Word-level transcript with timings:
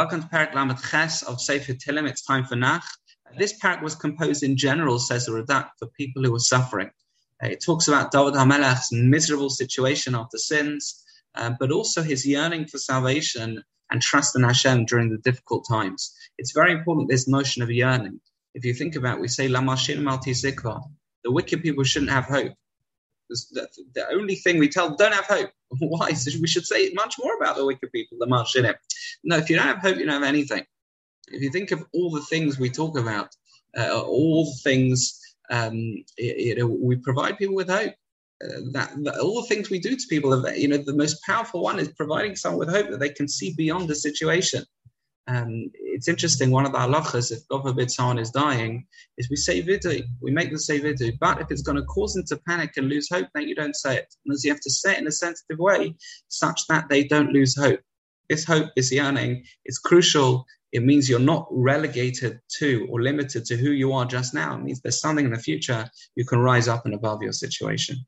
Welcome 0.00 0.22
to 0.22 0.28
Perek 0.28 0.54
Lamed 0.54 0.78
Ches 0.82 1.22
of 1.24 1.42
Sefer 1.42 1.74
Tehillim. 1.74 2.08
It's 2.08 2.22
time 2.22 2.46
for 2.46 2.56
Nach. 2.56 2.82
This 3.36 3.52
perek 3.60 3.82
was 3.82 3.94
composed 3.94 4.42
in 4.42 4.56
general, 4.56 4.98
says 4.98 5.26
the 5.26 5.32
Radak, 5.32 5.68
for 5.78 5.88
people 5.88 6.22
who 6.22 6.32
were 6.32 6.38
suffering. 6.38 6.88
Uh, 7.44 7.48
it 7.48 7.62
talks 7.62 7.86
about 7.86 8.10
David 8.10 8.32
HaMelech's 8.32 8.90
miserable 8.92 9.50
situation 9.50 10.14
after 10.14 10.38
sins, 10.38 11.04
um, 11.34 11.58
but 11.60 11.70
also 11.70 12.02
his 12.02 12.26
yearning 12.26 12.66
for 12.66 12.78
salvation 12.78 13.62
and 13.90 14.00
trust 14.00 14.34
in 14.34 14.42
Hashem 14.42 14.86
during 14.86 15.10
the 15.10 15.18
difficult 15.18 15.68
times. 15.68 16.16
It's 16.38 16.52
very 16.52 16.72
important, 16.72 17.10
this 17.10 17.28
notion 17.28 17.62
of 17.62 17.70
yearning. 17.70 18.22
If 18.54 18.64
you 18.64 18.72
think 18.72 18.96
about 18.96 19.18
it, 19.18 19.20
we 19.20 19.28
say, 19.28 19.48
Lamashin 19.48 19.98
Malti 19.98 20.32
Zikva, 20.32 20.82
the 21.24 21.30
wicked 21.30 21.62
people 21.62 21.84
shouldn't 21.84 22.10
have 22.10 22.24
hope. 22.24 22.54
The, 23.28 23.68
the, 23.94 24.08
only 24.08 24.36
thing 24.36 24.58
we 24.58 24.70
tell 24.70 24.96
don't 24.96 25.12
have 25.12 25.26
hope. 25.26 25.50
Why? 25.78 26.12
We 26.40 26.48
should 26.48 26.66
say 26.66 26.90
much 26.94 27.16
more 27.22 27.36
about 27.36 27.56
the 27.56 27.66
wicked 27.66 27.92
people, 27.92 28.16
the 28.18 28.26
Marshinim. 28.26 28.74
No, 29.24 29.36
if 29.36 29.50
you 29.50 29.56
don't 29.56 29.66
have 29.66 29.78
hope, 29.78 29.96
you 29.96 30.06
don't 30.06 30.22
have 30.22 30.28
anything. 30.28 30.64
If 31.28 31.42
you 31.42 31.50
think 31.50 31.70
of 31.70 31.84
all 31.92 32.10
the 32.10 32.22
things 32.22 32.58
we 32.58 32.70
talk 32.70 32.98
about, 32.98 33.28
uh, 33.76 34.00
all 34.00 34.46
the 34.46 34.58
things 34.64 35.20
um, 35.50 36.04
you 36.16 36.54
know, 36.56 36.66
we 36.66 36.96
provide 36.96 37.38
people 37.38 37.56
with 37.56 37.68
hope. 37.68 37.94
Uh, 38.42 38.60
that, 38.72 38.90
that, 39.04 39.18
all 39.18 39.42
the 39.42 39.48
things 39.48 39.68
we 39.68 39.78
do 39.78 39.96
to 39.96 40.06
people, 40.08 40.48
you 40.56 40.68
know, 40.68 40.78
the 40.78 40.94
most 40.94 41.22
powerful 41.24 41.62
one 41.62 41.78
is 41.78 41.88
providing 41.88 42.36
someone 42.36 42.60
with 42.60 42.74
hope 42.74 42.88
that 42.88 43.00
they 43.00 43.10
can 43.10 43.28
see 43.28 43.52
beyond 43.54 43.88
the 43.88 43.94
situation. 43.94 44.64
Um, 45.26 45.70
it's 45.74 46.08
interesting. 46.08 46.50
One 46.50 46.64
of 46.64 46.72
the 46.72 46.78
halachas, 46.78 47.30
if 47.32 47.46
God 47.48 47.64
forbid 47.64 47.90
someone 47.90 48.18
is 48.18 48.30
dying, 48.30 48.86
is 49.18 49.28
we 49.28 49.36
say 49.36 49.62
vidu. 49.62 50.02
We 50.22 50.30
make 50.30 50.48
them 50.48 50.58
say 50.58 50.80
vidu. 50.80 51.18
But 51.20 51.40
if 51.40 51.50
it's 51.50 51.62
going 51.62 51.76
to 51.76 51.84
cause 51.84 52.14
them 52.14 52.24
to 52.28 52.40
panic 52.48 52.72
and 52.78 52.88
lose 52.88 53.08
hope, 53.12 53.28
then 53.34 53.46
you 53.46 53.54
don't 53.54 53.76
say 53.76 53.98
it. 53.98 54.14
Because 54.24 54.44
you 54.44 54.52
have 54.52 54.60
to 54.62 54.70
say 54.70 54.92
it 54.92 54.98
in 54.98 55.06
a 55.06 55.12
sensitive 55.12 55.58
way, 55.58 55.94
such 56.28 56.66
that 56.68 56.88
they 56.88 57.04
don't 57.04 57.32
lose 57.32 57.56
hope. 57.56 57.80
This 58.30 58.46
hope, 58.46 58.68
this 58.76 58.90
yearning, 58.90 59.44
is 59.66 59.78
crucial 59.78 60.46
it 60.72 60.84
means 60.84 61.08
you're 61.08 61.18
not 61.18 61.48
relegated 61.50 62.40
to 62.58 62.86
or 62.90 63.02
limited 63.02 63.44
to 63.46 63.56
who 63.56 63.70
you 63.70 63.92
are 63.92 64.04
just 64.04 64.34
now. 64.34 64.54
It 64.54 64.62
means 64.62 64.80
there's 64.80 65.00
something 65.00 65.24
in 65.24 65.32
the 65.32 65.38
future 65.38 65.90
you 66.14 66.24
can 66.24 66.38
rise 66.38 66.68
up 66.68 66.84
and 66.84 66.94
above 66.94 67.22
your 67.22 67.32
situation. 67.32 67.98